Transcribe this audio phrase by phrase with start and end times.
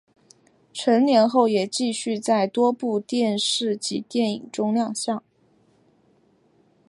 [0.73, 5.23] 成年后也继续在多部电视及电影中亮相。